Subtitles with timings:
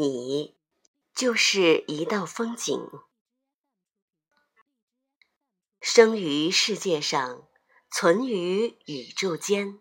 [0.00, 0.56] 你
[1.14, 2.88] 就是一道风景，
[5.78, 7.46] 生于世界上，
[7.90, 9.78] 存于宇宙间。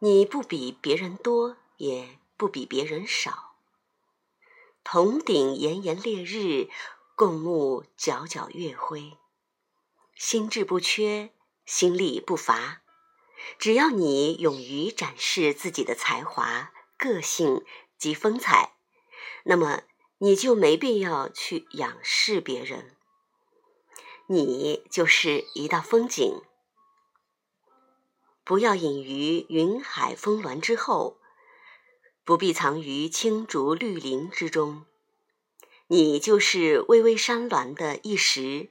[0.00, 3.56] 你不比别人多，也不比别人少。
[4.84, 6.68] 同顶炎炎烈日，
[7.14, 9.16] 共沐皎皎月辉。
[10.16, 11.32] 心智不缺，
[11.64, 12.82] 心力不乏。
[13.58, 17.64] 只要你勇于展示自己的才华、个性
[17.96, 18.76] 及风采。
[19.44, 19.82] 那么
[20.18, 22.96] 你就没必要去仰视别人，
[24.26, 26.42] 你就是一道风景。
[28.44, 31.18] 不要隐于云海峰峦之后，
[32.24, 34.84] 不必藏于青竹绿林之中。
[35.88, 38.70] 你就是巍巍山峦的一石，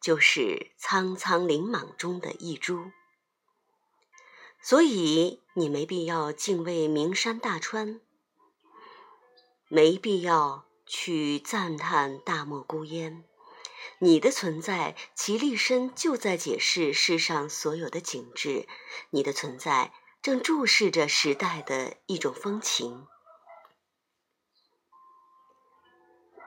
[0.00, 2.92] 就是苍苍林莽中的一株。
[4.62, 8.00] 所以你没必要敬畏名山大川。
[9.72, 13.22] 没必要去赞叹大漠孤烟，
[14.00, 18.66] 你的存在，其立身就在解释世上所有的景致。
[19.10, 23.06] 你的存在正注视着时代的一种风情。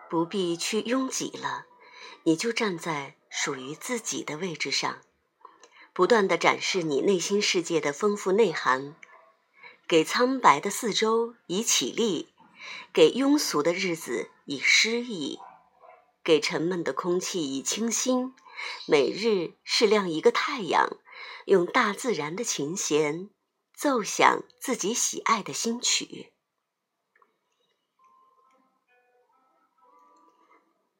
[0.09, 1.65] 不必去拥挤了，
[2.23, 5.01] 你就站在属于自己的位置上，
[5.93, 8.97] 不断的展示你内心世界的丰富内涵，
[9.87, 12.32] 给苍白的四周以起立。
[12.91, 15.39] 给庸俗的日子以诗意，
[16.23, 18.33] 给沉闷的空气以清新。
[18.87, 20.97] 每日是亮一个太阳，
[21.45, 23.29] 用大自然的琴弦
[23.75, 26.31] 奏响自己喜爱的新曲。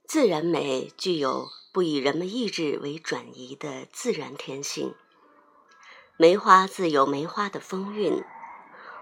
[0.06, 4.94] 自然美具有不以人们意志为转移的自然天性。
[6.18, 8.24] 梅花自有梅花的风韵。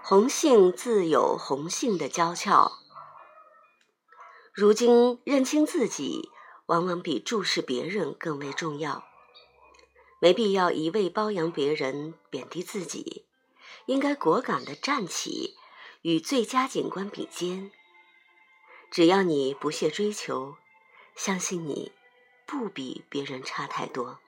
[0.04, 2.72] 红杏自有红杏的娇俏。
[4.52, 6.28] 如今认清自己，
[6.66, 9.04] 往往比注视别人更为重要。
[10.18, 13.26] 没必要一味包养别人，贬低自己，
[13.86, 15.56] 应该果敢的站起，
[16.02, 17.70] 与最佳景观比肩。
[18.90, 20.56] 只要你不懈追求，
[21.14, 21.92] 相信你
[22.44, 24.18] 不比别人差太多。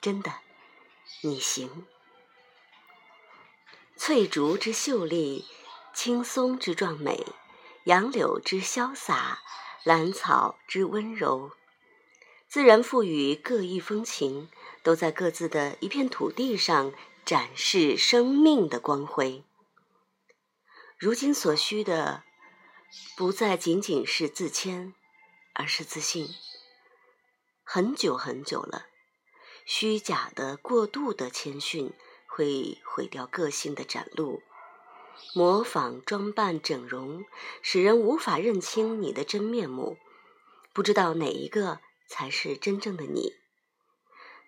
[0.00, 0.32] 真的，
[1.20, 1.86] 你行。
[3.98, 5.46] 翠竹之秀丽，
[5.94, 7.26] 青松之壮美，
[7.84, 9.42] 杨柳之潇洒，
[9.84, 11.52] 兰草之温柔，
[12.46, 14.50] 自然赋予各异风情，
[14.82, 16.92] 都在各自的一片土地上
[17.24, 19.44] 展示生命的光辉。
[20.98, 22.22] 如今所需的，
[23.16, 24.94] 不再仅仅是自谦，
[25.54, 26.28] 而是自信。
[27.64, 28.86] 很久很久了，
[29.64, 31.94] 虚假的、过度的谦逊。
[32.36, 34.42] 会毁掉个性的展露，
[35.32, 37.24] 模仿装扮整容，
[37.62, 39.96] 使人无法认清你的真面目，
[40.74, 43.36] 不知道哪一个才是真正的你。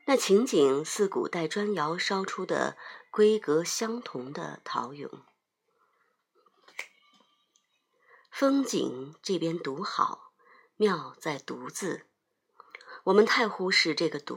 [0.04, 2.76] 那情景似古代砖窑烧出的
[3.10, 5.22] 规格相同的陶俑。
[8.30, 10.34] 风景这边独好，
[10.76, 12.04] 妙在独字，
[13.04, 14.36] 我们太忽视这个独。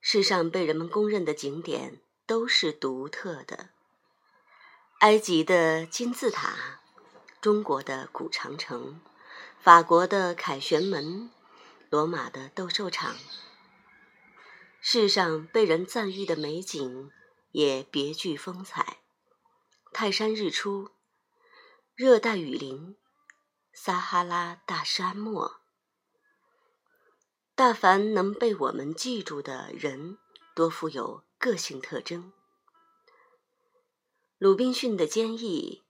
[0.00, 2.00] 世上被人们公认的景点。
[2.32, 3.68] 都是独特的。
[5.00, 6.80] 埃及的金字塔，
[7.42, 9.02] 中国的古长城，
[9.60, 11.30] 法国的凯旋门，
[11.90, 13.14] 罗马的斗兽场。
[14.80, 17.10] 世上被人赞誉的美景，
[17.50, 19.00] 也别具风采。
[19.92, 20.88] 泰山日出，
[21.94, 22.96] 热带雨林，
[23.74, 25.60] 撒哈拉大沙漠。
[27.54, 30.16] 大凡能被我们记住的人，
[30.54, 31.24] 多富有。
[31.42, 32.32] 个性特征：
[34.38, 35.82] 鲁滨逊的坚毅，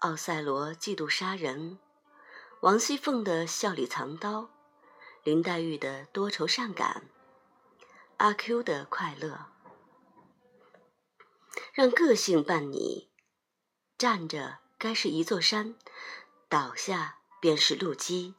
[0.00, 1.78] 奥赛罗嫉妒杀人，
[2.60, 4.50] 王熙凤的笑里藏刀，
[5.24, 7.08] 林黛玉的多愁善感，
[8.18, 9.46] 阿 Q 的快乐。
[11.72, 13.08] 让个性伴你，
[13.96, 15.78] 站着该是一座山，
[16.50, 18.34] 倒下便是路基。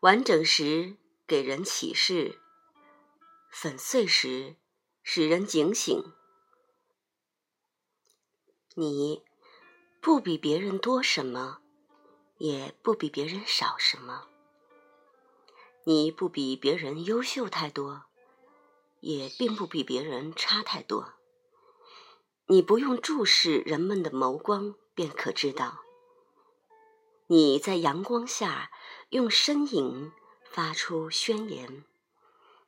[0.00, 2.38] 完整时给人启示，
[3.48, 4.56] 粉碎时。
[5.08, 6.12] 使人警醒。
[8.74, 9.22] 你
[10.00, 11.60] 不比别人多什么，
[12.38, 14.26] 也不比别人少什么。
[15.84, 18.06] 你不比别人优秀太多，
[18.98, 21.14] 也并不比别人差太多。
[22.46, 25.82] 你不用注视人们的眸光，便可知道。
[27.28, 28.72] 你在阳光下
[29.10, 30.12] 用身影
[30.50, 31.84] 发出宣言，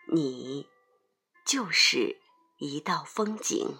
[0.06, 0.68] 你
[1.44, 2.20] 就是。
[2.58, 3.76] 一道风景。